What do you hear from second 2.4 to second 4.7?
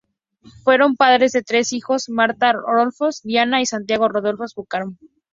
Roldós, Diana y Santiago Roldós